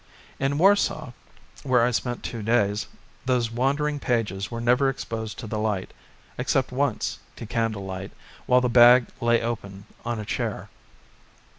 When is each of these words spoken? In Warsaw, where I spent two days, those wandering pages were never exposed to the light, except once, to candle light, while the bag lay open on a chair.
In 0.39 0.57
Warsaw, 0.57 1.11
where 1.61 1.83
I 1.85 1.91
spent 1.91 2.23
two 2.23 2.41
days, 2.41 2.87
those 3.27 3.51
wandering 3.51 3.99
pages 3.99 4.49
were 4.49 4.59
never 4.59 4.89
exposed 4.89 5.37
to 5.37 5.45
the 5.45 5.59
light, 5.59 5.93
except 6.39 6.71
once, 6.71 7.19
to 7.35 7.45
candle 7.45 7.85
light, 7.85 8.09
while 8.47 8.61
the 8.61 8.67
bag 8.67 9.05
lay 9.21 9.43
open 9.43 9.85
on 10.03 10.19
a 10.19 10.25
chair. 10.25 10.69